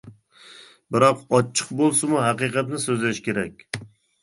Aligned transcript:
بىراق 0.95 1.21
ئاچچىق 1.39 1.69
بولسىمۇ 1.83 2.23
ھەقىقەتنى 2.25 2.83
سۆزلەش 2.87 3.23
كېرەك. 3.31 3.65